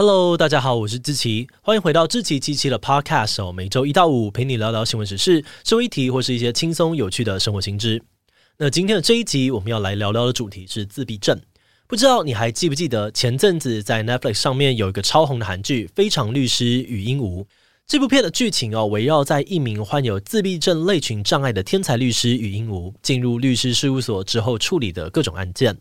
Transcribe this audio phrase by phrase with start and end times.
[0.00, 3.52] Hello，大家好，我是志奇，欢迎回到志祺七七的 Podcast 哦。
[3.52, 8.02] 每周一到五陪你聊聊新闻时事、社会议题或是一些轻松有趣的生活新知。
[8.56, 11.38] 那今天的这一集我们要来聊聊的主题是自闭症。
[11.86, 17.42] 不知道你还记不记得前阵子在 Netflix 上面有一个超红的韩剧《非常律师禹英禑》。
[17.86, 25.76] 这部片的剧情哦，围绕在一名患有自闭症类群障碍的天才律师禹英禑进入律师事务所之后处理的各种案件。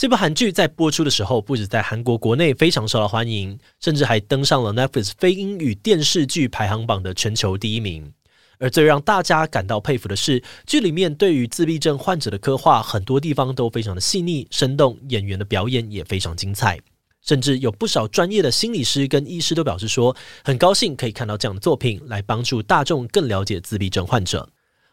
[0.00, 8.10] 这部韩剧在播出的时候，不止在韩国国内非常受到欢迎，甚至还登上了 Netflix 非英语电视剧排行榜的全球第一名。
[8.58, 16.80] 而最让大家感到佩服的是，剧里面对于自闭症患者的刻画，很多地方都非常的细腻生动，演员的表演也非常精彩。
[17.20, 24.48] 甚至有不少专业的心理师跟医师都表示说，很高兴可以看到这样的作品，来帮助大众更了解自闭症患者。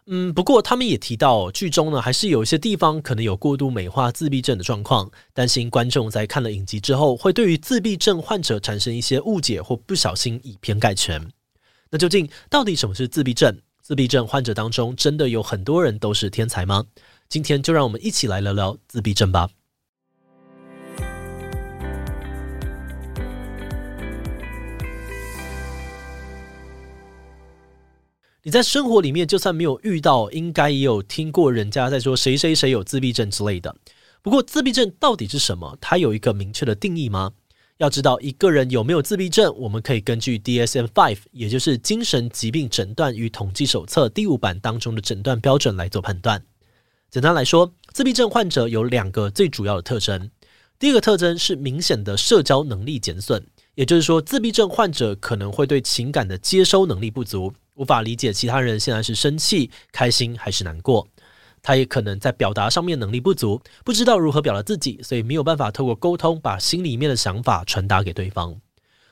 [0.10, 11.30] 嗯，不过他们也提到，剧中呢还是有一些地方可能有过度美化自闭症的状况，担心观众在看了影集之后，会对于自闭症患者产生一些误解或不小心以偏概全。
[11.90, 13.60] 那究竟到底什么是自闭症？
[13.82, 16.86] 自闭症患者当中真的有很多人都是天才吗？
[17.27, 19.49] 今天就让我们一起来聊聊自闭症吧。
[28.48, 33.76] 你在生活里面就算没有遇到，应该也有听过人家在说谁谁谁有自闭症之类的。
[34.21, 35.77] 不过，自闭症到底是什么？
[35.81, 37.34] 它有一个明确的定义吗？
[37.75, 46.41] 要知道一个人有没有自闭症，我们可以根据 DSM-5，也就是精神疾病诊断与统计手册第五版当中的诊断标准来做判断。
[47.12, 50.31] 简单来说，自闭症患者有两个最主要的特征。
[50.79, 57.51] 第一个特征是明显的社交能力减损，也就是说，自闭症患者可能会对情感的接收能力不足。
[57.78, 61.08] 无法理解其他人现在是生气、开心还是难过，
[61.62, 68.59] 他也可能在表达上面能力不足，不知道如何表达自己，所以没有办法透过沟通把心里面的想法传达给对方。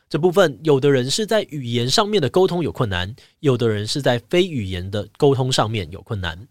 [0.10, 6.48] 这部分有的人是在语言上面的沟通有困难，有的人是在非语言的沟通上面有困难。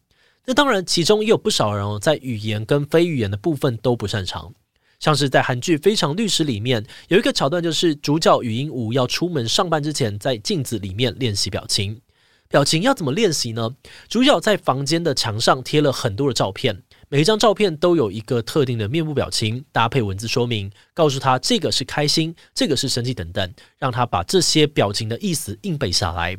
[0.47, 4.53] 那当然，其中也有不少人哦，在语言跟非语言的部分都不擅长。
[5.01, 12.01] 像是在韩剧《非常律师》里面，有一个桥段，就是主角禹英禑要出门上班之前，在镜子里面练习表情。
[12.48, 13.74] 表情要怎么练习呢？
[14.08, 26.36] 主角在房间的墙上贴了很多的照片，每一张照片都有一个特定的面部表情，搭配文字说明，告诉他这个是开心，这个是生气等等，让他把这些表情的意思硬背下来。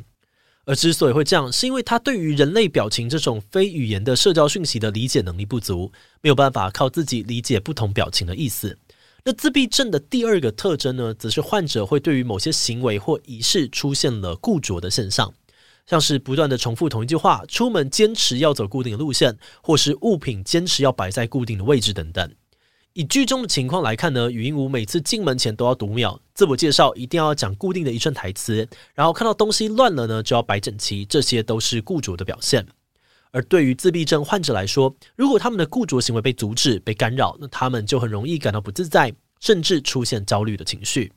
[0.68, 5.92] 而之所以会这样，是因为他对于人类表情这种非语言的社交讯息的理解能力不足，
[6.22, 8.78] 没有办法靠自己理解不同表情的意思。
[9.26, 15.34] 那自闭症的第二个特征呢，则是患者会对于某些行为或仪式出现了固着的现象。
[15.88, 22.30] 像是不断的重复同一句话，出门坚持要走固定的路线，或是物品坚持要摆在固定的位置等等。
[22.94, 32.66] 以剧中的情况来看呢，禹英禑每次进门前都要读秒，自我介绍一定要讲固定的一串台词，然后看到东西乱了呢，就要摆整齐，这些都是固着的表现。
[33.32, 41.12] 而对于自闭症患者来说，如果他们的固着行为被阻止、被干扰，那他们就很容易感到不自在，甚至出现焦虑的情绪。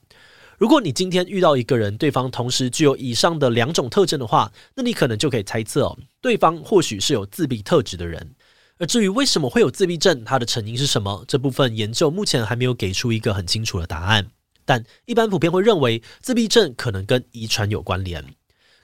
[0.59, 8.35] 如果你今天遇到一个人，对方同时具有以上的两种特征的话，那你可能就可以猜测哦，对方或许是有自闭特质的人。
[8.77, 14.27] 而至于为什么会有自闭症，它的成因是什么，这部分研究目前还没有给出一个很清楚的答案。
[14.65, 18.25] 但一般普遍会认为，自闭症可能跟遗传有关联。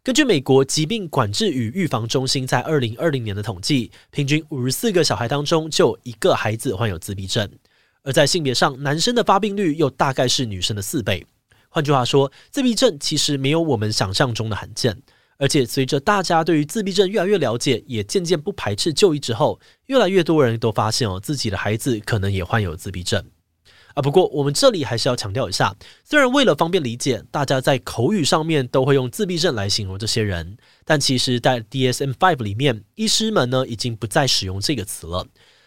[0.04, 7.50] 根据美国疾病管制与预防中心在二零二零年的统计，平均五十四个小孩当中就有一个孩子患有自闭症，
[8.04, 11.26] 而在性别上，男生的发病率又大概是女生的四倍。
[11.74, 14.96] 换句话说，自闭症其实没有我们想象中的罕见，
[15.38, 23.24] 而且随着大家对于自闭症越来越了解，也渐渐不排斥就医之后，越来越多人都发现哦，自己的孩子可能也患有自闭症
[23.94, 24.00] 啊。
[24.00, 25.74] 不过，我们这里还是要强调一下，
[26.04, 35.26] 虽然为了方便理解，大家在口语上面都会用自闭症来形容这些人，但其实，在 DSM-5 里面，医师们呢已经不再使用这个词了。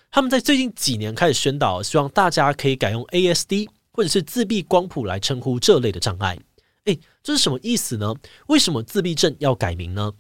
[0.10, 3.68] 他们在最近几年开始宣导，希望大家可以改用 ASD。
[3.98, 6.38] 或者是自闭光谱来称呼这类的障碍，
[6.86, 8.14] 诶，这是什么意思呢？
[8.46, 10.14] 为什么自闭症要改名呢？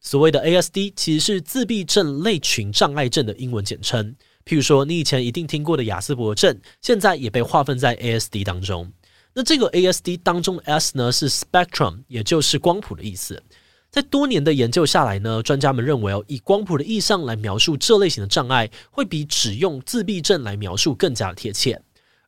[0.00, 4.16] 所谓的 ASD 其实是自闭症类群障碍症的英文简称。
[4.44, 8.92] 譬如说，你以前一定听过的亚斯伯症，现在也被划分在 ASD 当中。
[9.34, 13.40] 那这个 ASD 当中的 S 呢，是 spectrum，也就是光谱的意思。
[13.88, 21.80] 在多年的研究下来呢，专家们认为哦，以光谱的意象来描述这类型的障碍，会比只用自闭症来描述更加的贴切。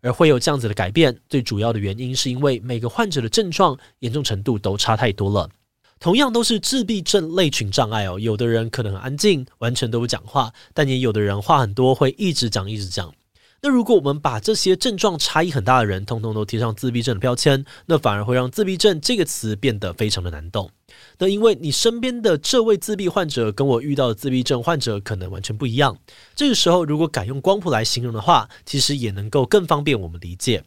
[0.05, 5.49] 而会有这样子的改变，最主要的原因是因为每个患者的症状严重程度都差太多了。
[5.99, 13.15] 同样都是自闭症类群障碍哦，有的人可能很安静，完全都不讲话，但也有的人话很多，会一直讲一直讲。
[13.65, 20.71] 那如果我们把这些症状差异很大的人，通通都贴上自闭症的标签，那反而会让自闭症这个词变得非常的难懂。
[21.17, 25.97] 那因为你身边的这位自闭患者跟我遇到的自闭症患者可能完全不一样，
[26.37, 30.63] 这个时候如果改用光谱来形容的话，其实也能够更方便我们理解。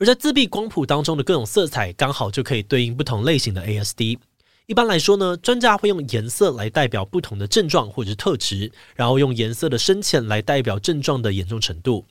[0.00, 4.18] 而在自闭光谱当中的各种色彩，刚好就可以对应不同类型的 ASD。
[4.66, 12.04] 一般来说呢，专家会用颜色来代表不同的症状或者是特质，然后用颜色的深浅来代表症状的严重程度。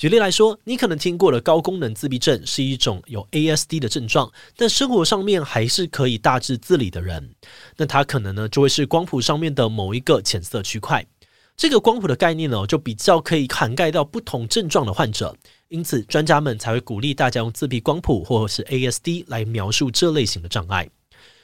[0.00, 7.34] 举例来说，你可能听过了高功能自闭症是一种有 ASD 的症状，但生活上面还是可以大致自理的人，
[7.76, 11.06] 那他可能呢就会是光谱上面的某一个浅色区块。
[11.54, 15.36] 这个光谱的概念呢，就比较可以涵盖到不同症状的患者，
[15.68, 20.88] 因此专家们才会鼓励大家用自闭光谱或者是 ASD 来描述这类型的障碍。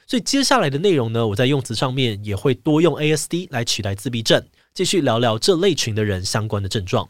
[0.07, 4.43] 所以接下来的内容呢，我在用词上面也会多用 ASD 来取代自闭症，
[4.73, 7.07] 继续聊聊这类群的人相关的症状。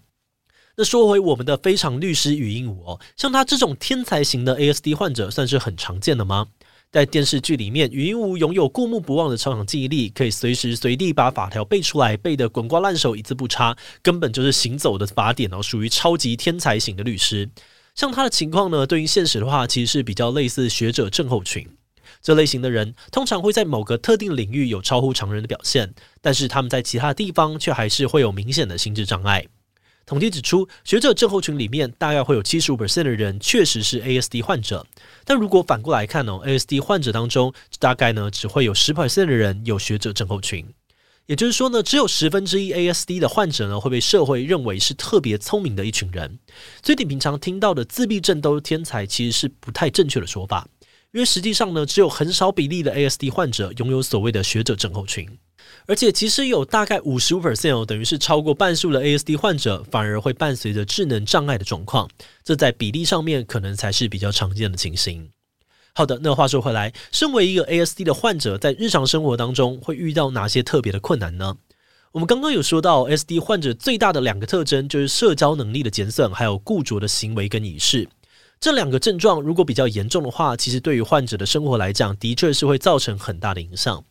[0.79, 6.49] 那说回我们的非常律师禹英禑哦，像他这种天才型的 ASD 患者，算是很常见的吗？
[6.93, 17.49] 在电视剧里面，禹英禑拥有过目不忘的超强记忆力，可以随时随地把法条背出来，背得滚瓜烂熟，一字不差，根本就是行走的法典哦，属于超级天才型的律师。
[17.95, 21.67] 像他的情况呢，对应现实的话，其实是比较类似学者症候群。
[22.21, 29.47] 这类型的人通常会在某个特定领域有超乎常人的表现，但是他们在其他地方却还是会有明显的心智障碍。
[30.07, 34.87] 统计指出，学者症候群里面大概会有七十五 percent 的人确实是 ASD 患者，
[35.25, 40.65] 但如果反过来看哦，ASD 患者当中大概呢只会有十 percent 的人有学者症候群，
[41.27, 46.39] 也就是说呢，只有十分之一 ASD 的患者呢会被社会认为是特别聪明的一群人，
[46.85, 50.69] 所以你平常听到的自闭症都是天才，其实是不太正确的说法，
[51.11, 55.29] 因为实际上呢，只有很少比例的 ASD 患者拥有所谓的学者症候群。
[55.87, 62.09] 而且其实有大概五十五 percent，等于是超过半数的 ASD 患者反而会伴随着智能障碍的状况，
[62.45, 65.31] 这在比例上面可能才是比较常见的情形。
[65.95, 71.57] 好的，那话说回来，身为一个 ASD 的患者，在日常生活当中会遇到哪些特别的困难呢？
[72.13, 78.09] 我们刚刚有说到，ASD 患者最大的两个特征就是社交能力的减损，还有固着的行为跟仪式。
[78.59, 84.03] 这两个症状如果比较严重的话，其实对于患者的生活来讲，的确是会造成很大的影响。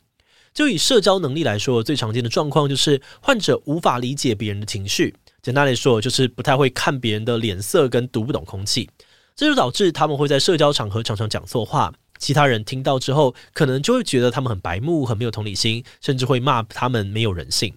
[0.56, 5.14] 就以社交能力来说，最常见的状况就是患者无法理解别人的情绪。
[5.44, 8.90] 简单来说，就是不太会看别人的脸色，跟读不懂空气。
[9.36, 17.74] 这就导致他们会在社交场合常常讲错话，其他人听到之后，可能就会觉得他们很白目，很没有同理心，甚至会骂他们没有人性。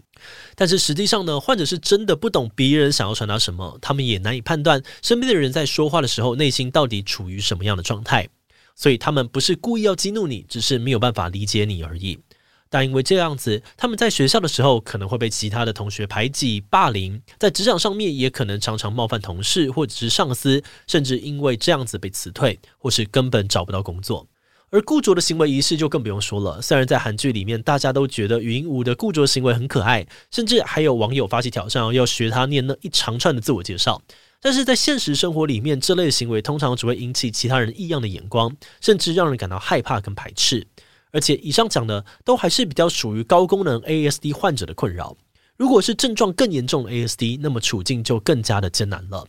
[0.54, 8.28] 但是实际上呢，患者是真的不懂别人想要传达什么，他们也难以判断身边的人在说话的时候内心到底处于什么样的状态。
[8.76, 12.16] 所以他们不是故意要激怒你，只是没有办法理解你而已。
[12.70, 24.26] 但因为这样子，他们在学校的时候可能会被其他的同学排挤、霸凌，在职场上面也可能常常冒犯同事或者是上司，甚至因为这样子被辞退，或是根本找不到工作。
[24.70, 26.60] 而固着的行为仪式就更不用说了。
[26.60, 34.02] 虽然在韩剧里面大家都觉得禹英禑的固着行为很可爱，甚至还有网友发起挑战要学他念那一长串的自我介绍，
[34.42, 40.66] 但是在现实生活里面，这类行为通常只会引起其他人异样的眼光，甚至让人感到害怕跟排斥。
[41.10, 45.16] 而且以上讲的都还是比较属于高功能 ASD 患者的困扰。
[45.56, 49.26] 如果是症状更严重的 ASD，那么处境就更加的艰难了。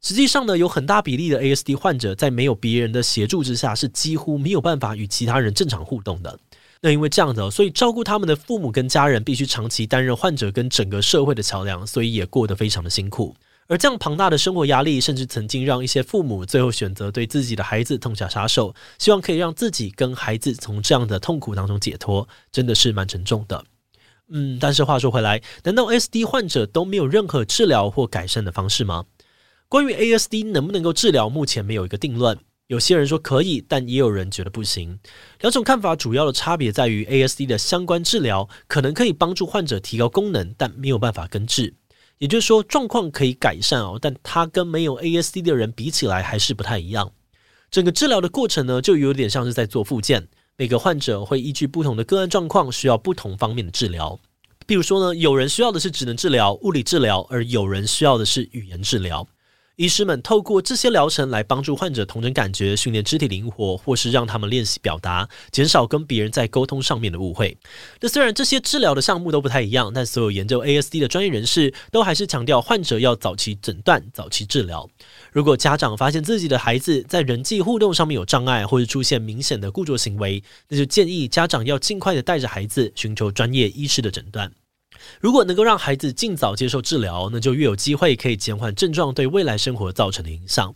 [0.00, 6.38] 实际上呢，有很大比例的 ASD 患者在没有别人的协助之下，是几乎没有办法与其他人正常互动的。
[6.80, 13.34] 那因为这样的，所以照顾他们的父母跟家人必须长期担任患者跟整个社会的桥梁，所以也过得非常的辛苦。
[13.68, 23.62] 而这样庞大的生活压力，甚至曾经让一些父母最后选择对自己的孩子痛下杀手，希望可以让自己跟孩子从这样的痛苦当中解脱，真的是蛮沉重的。
[24.30, 29.04] 嗯，但是话说回来，难道 SD 患者都没有任何治疗或改善的方式吗？
[29.68, 32.38] 关于 ASD 能不能够治疗，目前没有一个定论。
[32.68, 34.98] 有些人说可以，但也有人觉得不行。
[35.40, 41.74] 两种看法主要的差别在于，ASD 的相关治疗可能可以帮助患者提高功能，但没有办法根治。
[42.18, 47.12] 也就是说，状况可以改善哦，但它跟没有 ASD 的人比起来还是不太一样。
[47.70, 50.28] 整个治疗的过程呢，就有点像是在做复健。
[50.56, 54.18] 每个患者会依据不同的个案状况，需要不同方面的治疗。
[54.66, 59.26] 比如说呢，有人需要的是职能治疗、物理治疗，而有人需要的是语言治疗。
[59.78, 67.56] 医师们透过这些疗程来帮助患者统整感觉、训练肢体灵活，或是让他们练习表达，减少跟别人在沟通上面的误会。
[68.00, 74.90] 那虽然这些治疗的项目都不太一样，但所有研究 ASD 的专业人士都还是强调患者要早期诊断、早期治疗。
[75.30, 84.50] 如果家长发现自己的孩子在人际互动上面有障碍，或是出现明显的固着行为，那就建议家长要尽快的带着孩子寻求专业医师的诊断。
[85.20, 90.74] 如果能够让孩子尽早接受治疗，那就越有机会可以减缓症状对未来生活造成的影响。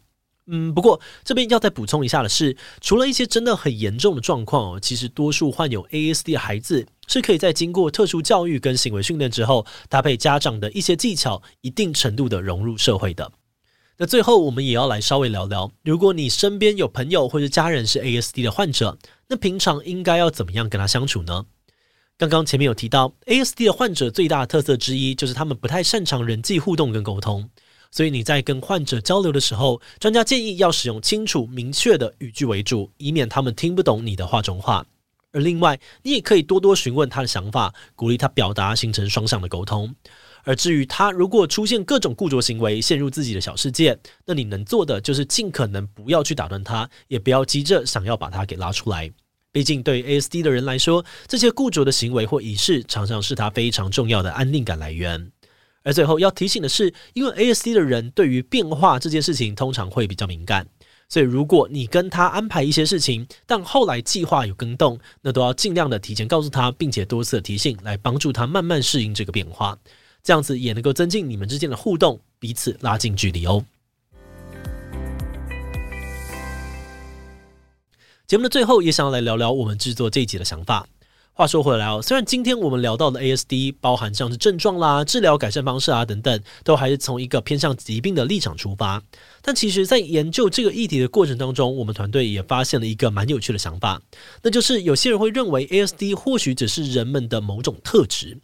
[0.48, 13.30] 嗯，不过这边要再补充一下的是，除了一些真的很严重的状况哦，其实多数患有 ASD 的孩子是可以在经过特殊教育跟行为训练之后，搭配家长的一些技巧，一定程度的融入社会的。
[13.98, 18.98] 那最后，我们也要来稍微聊聊，如果你身边有朋友或者家人是 ASD 的患者，
[19.28, 21.46] 那平常应该要怎么样跟他相处呢？
[22.22, 27.50] 刚刚前面有提到，ASD 的患者最大的特色之一就是他们不太擅长人际互动跟沟通。
[27.90, 34.86] 所以你在跟患者交流的时候，专家建议要使用清楚明确的语句为主，以免他们听不懂你的话中话。
[35.32, 39.92] 而另外，你也可以多多询问他的想法，鼓励他表达，形成双向的沟通。
[40.44, 49.10] 而至于他如果出现各种固着行为，陷入自己的小世界，那你能做的就是尽可能不要去打断他，也不要急着想要把他给拉出来。
[49.52, 55.30] 毕竟对 ASD 的人来说，这些固着的行为或仪式，常常是他非常重要的安定感来源。
[55.84, 60.66] 而最后要提醒的是，因为 ASD 的人对于变化这件事情通常会比较敏感，
[61.08, 69.76] 所以如果你跟他安排一些事情，但后来计划有更动，那都要尽量的提前告诉他，并且多次提醒，来帮助他慢慢适应这个变化，
[70.22, 73.62] 这样子也能够增进你们之间的互动，彼此拉近距离哦。
[78.32, 80.88] 节目的最后，也想要来聊聊我们制作这一集的想法。
[81.34, 89.02] 话说回来哦，虽然今天我们聊到的 ASD 包含像是症状啦、治疗改善方式啊等等，都还是从一个偏向疾病的立场出发，
[89.42, 94.00] 但其实，在研究这个议题的过程当中，我们团队也发现了一个蛮有趣的想法，
[94.40, 98.38] 那就是有些人会认为 ASD 或许只是人们的某种特质。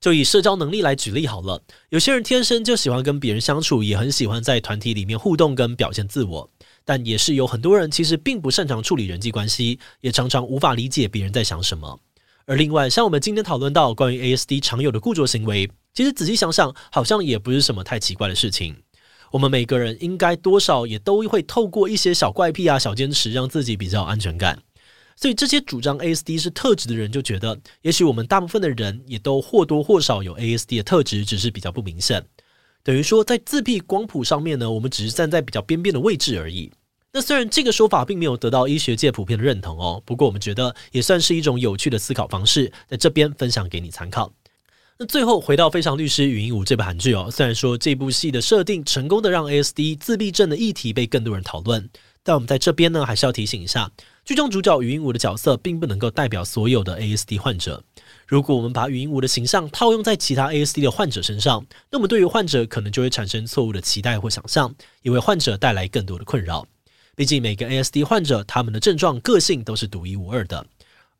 [0.00, 6.50] 就以社交能力来举例好了，有些人天生就喜欢跟别人相处，也很喜欢在团体里面互动跟表现自我，
[6.84, 11.98] 但也是有很多人其实并不擅长处理人际关系，也常常无法理解别人在想什么。
[12.46, 18.76] 而另外，像我们今天讨论到关于 ASD 常有的固着行为，其实仔细想想，好像也不是什么太奇怪的事情。
[19.30, 24.62] 我们每个人应该多少也都会透过一些小怪癖啊、小坚持，让自己比较有安全感。
[25.16, 32.24] 所以，这些主张 ASD 是特质的人就觉得，也许我们大部分的人也都或多或少有 ASD 的特质，只是比较不明显。
[32.84, 36.70] 等于说，在自闭光谱上面呢，我们只是站在比较边边的位置而已。
[37.14, 44.30] 那虽然这个说法并没有得到医学界普遍的认同哦，不过我们觉得也算是一种有趣的思考方式，在这边分享给你参考。
[44.98, 51.88] 那最后回到《非常律师禹英禑》这部韩剧哦，虽然说这部戏的设定成功的让 ASD 自闭症的议题被更多人讨论，
[52.22, 53.90] 但我们在这边呢还是要提醒一下，
[54.24, 57.82] 剧中主角禹英禑的角色并不能够代表所有的 ASD 患者。
[58.26, 66.66] 如果我们把语音无的形象套用在其他 ASD 的患者身上，那么对于患者可能就会产生错误的期待或想象，也为患者带来更多的困扰。
[67.16, 70.66] 毕竟每个 ASD 患者，他们的症状、个性都是独一无二的。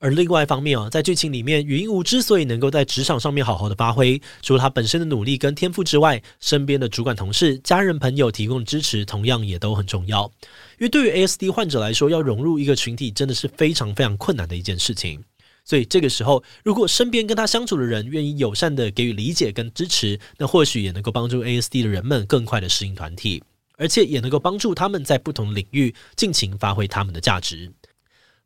[0.01, 10.31] 而另外一方面啊，在剧情里面，语音无之所以能够在职场上面好好的发挥，除了他本身的努力跟天赋之外，身边的主管、同事、家人、朋友提供的支持，同样也都很重要。
[10.79, 15.25] 因为对于 ASD 患者来说，要融入一个群体，真的是非常非常困难的一件事情。
[15.65, 23.43] 所以这个时候，如果身边跟他相处的人愿意友善的给予理解跟支持，那或许也能够帮助 ASD 的人们更快的适应团体。
[23.77, 27.73] 而且也能够帮助他们在不同领域尽情发挥他们的价值。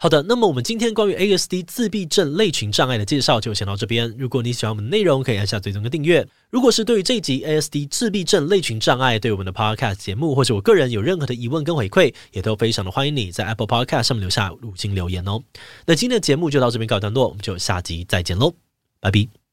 [0.00, 4.14] 好的，那么我们今天关于 ASD 自闭症类群障碍的介绍就先到这边。
[4.16, 6.24] 如果你喜欢我们的内容，可以按下最终的订阅。
[6.50, 15.42] 如果是对于这一集 ASD 自闭症类群障碍对我们的 Podcast 节目或者我个人有任何的疑问跟回馈，也都非常的欢迎你在 Apple Podcast 上面留下五星留言哦。
[15.84, 18.54] 那今天的节目就到这边告一段落，我们就下集再见喽，
[19.00, 19.47] 拜拜。